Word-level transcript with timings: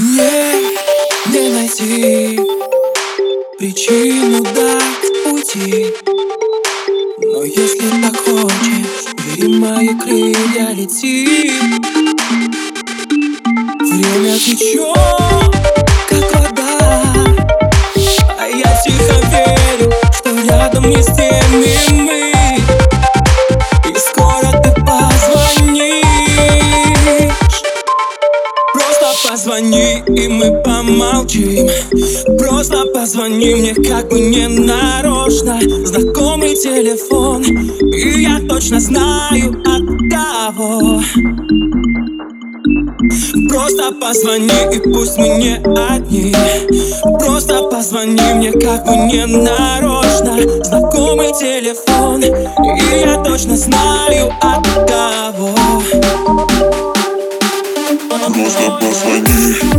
Мне 0.00 0.54
не 1.26 1.50
найти 1.50 2.40
причину 3.58 4.42
дать 4.42 5.30
уйти 5.30 5.94
Но 7.18 7.44
если 7.44 7.90
так 8.00 8.16
хочешь, 8.16 9.12
бери 9.26 9.58
мои 9.58 9.88
крылья, 9.88 10.70
лети. 10.72 11.52
Время 13.78 14.38
течет, 14.38 14.96
как 16.08 16.34
вода. 16.34 17.02
А 18.38 18.48
я 18.48 18.82
тихо 18.82 19.20
верю, 19.30 19.92
что 20.14 20.34
рядом 20.48 20.88
не 20.88 21.02
с 21.02 21.14
теми 21.14 22.00
мы 22.00 22.29
и 30.20 30.28
мы 30.28 30.62
помолчим. 30.62 31.68
Просто 32.38 32.84
позвони 32.94 33.54
мне, 33.54 33.74
как 33.74 34.08
бы 34.10 34.20
не 34.20 34.48
нарочно. 34.48 35.58
Знакомый 35.84 36.54
телефон, 36.54 37.42
и 37.42 38.22
я 38.22 38.40
точно 38.48 38.80
знаю 38.80 39.62
от 39.64 39.82
кого. 40.10 41.00
Просто 43.48 43.92
позвони 44.00 44.76
и 44.76 44.78
пусть 44.92 45.16
мы 45.16 45.28
не 45.28 45.54
одни. 45.88 46.34
Просто 47.18 47.62
позвони 47.62 48.34
мне 48.34 48.52
как 48.52 48.86
бы 48.86 48.96
не 48.96 49.26
нарочно. 49.26 50.38
Знакомый 50.64 51.32
телефон 51.32 52.22
И 52.22 53.00
я 53.00 53.16
точно 53.24 53.56
знаю 53.56 54.32
от 54.40 54.66
кого. 54.88 55.50
Просто 58.08 58.78
позвони 58.80 59.69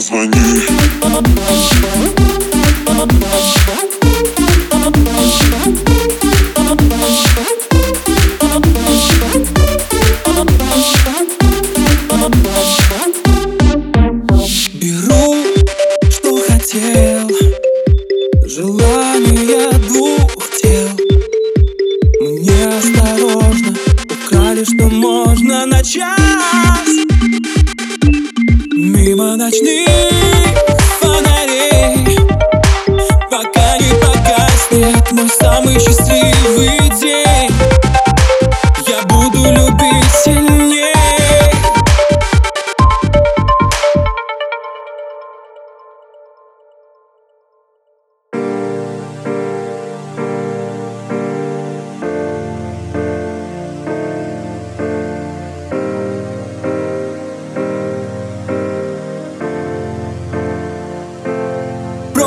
позвони. 0.00 0.30
Беру, 14.72 15.36
что 16.10 16.36
хотел. 16.48 17.30
Желание 18.46 19.70
двух 19.86 20.50
тел. 20.62 20.88
Мне 22.20 22.68
осторожно 22.68 23.74
Украли, 24.04 24.64
что 24.64 24.88
можно 24.88 25.66
на 25.66 25.82
час 25.82 26.20
Мимо 28.72 29.36
ночных 29.36 29.89
самый 35.40 35.78
счастливый 35.80 36.90
день 37.00 37.09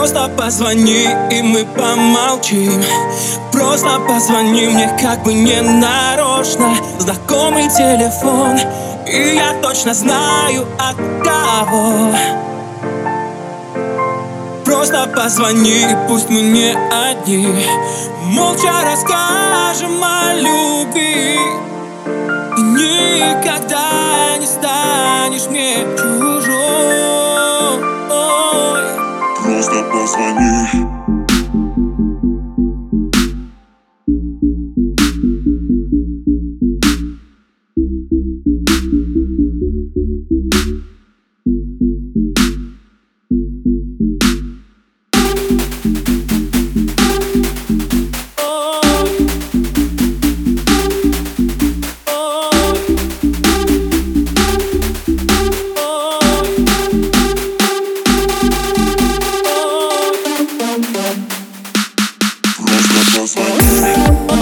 Просто 0.03 0.29
позвони, 0.37 1.07
и 1.31 1.41
мы 1.41 1.63
помолчим. 1.63 2.83
Просто 3.53 4.01
позвони 4.05 4.67
мне, 4.67 4.93
как 5.01 5.23
бы 5.23 5.33
не 5.33 5.61
нарочно. 5.61 6.75
Знакомый 6.99 7.69
телефон, 7.69 8.59
и 9.07 9.35
я 9.35 9.53
точно 9.61 9.93
знаю 9.93 10.67
от 10.77 10.97
кого. 11.23 12.13
Просто 14.65 15.09
позвони, 15.15 15.83
и 15.83 15.97
пусть 16.09 16.29
мы 16.29 16.41
не 16.41 16.75
одни. 17.09 17.65
Молча 18.23 18.73
расскажем 18.83 20.03
о 20.03 20.33
любви. 20.33 21.39
И 22.57 22.61
никогда 22.61 24.35
не 24.37 24.47
станешь 24.47 25.47
мне 25.49 25.77
чужой 25.97 26.32
Просто 29.53 29.83
позвони 29.91 30.67